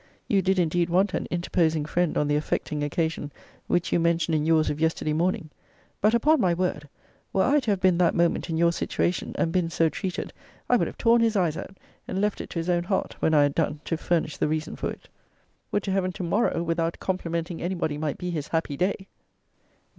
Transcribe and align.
You 0.27 0.41
did 0.41 0.57
indeed 0.57 0.89
want 0.89 1.13
an 1.13 1.27
interposing 1.29 1.85
friend 1.85 2.17
on 2.17 2.27
the 2.27 2.35
affecting 2.35 2.83
occasion 2.83 3.31
which 3.67 3.93
you 3.93 3.99
mention 3.99 4.33
in 4.33 4.47
yours 4.47 4.71
of 4.71 4.81
yesterday 4.81 5.13
morning. 5.13 5.51
But, 6.01 6.15
upon 6.15 6.41
my 6.41 6.55
word, 6.55 6.89
were 7.31 7.43
I 7.43 7.59
to 7.59 7.69
have 7.69 7.79
been 7.81 7.99
that 7.99 8.15
moment 8.15 8.49
in 8.49 8.57
your 8.57 8.71
situation, 8.71 9.35
and 9.37 9.51
been 9.51 9.69
so 9.69 9.89
treated, 9.89 10.33
I 10.67 10.75
would 10.75 10.87
have 10.87 10.97
torn 10.97 11.21
his 11.21 11.35
eyes 11.35 11.55
out, 11.55 11.77
and 12.07 12.19
left 12.19 12.41
it 12.41 12.49
to 12.49 12.57
his 12.57 12.67
own 12.67 12.85
heart, 12.85 13.15
when 13.19 13.35
I 13.35 13.43
had 13.43 13.53
done, 13.53 13.79
to 13.85 13.95
furnish 13.95 14.37
the 14.37 14.47
reason 14.47 14.75
for 14.75 14.89
it. 14.89 15.07
Would 15.71 15.83
to 15.83 15.91
Heaven 15.91 16.11
to 16.13 16.23
morrow, 16.23 16.63
without 16.63 16.99
complimenting 16.99 17.61
any 17.61 17.75
body, 17.75 17.99
might 17.99 18.17
be 18.17 18.31
his 18.31 18.47
happy 18.47 18.75
day! 18.75 19.07